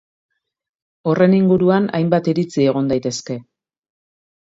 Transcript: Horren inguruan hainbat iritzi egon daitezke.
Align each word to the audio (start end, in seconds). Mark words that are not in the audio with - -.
Horren 1.11 1.37
inguruan 1.41 1.87
hainbat 1.99 2.33
iritzi 2.35 2.69
egon 2.73 2.93
daitezke. 2.95 3.41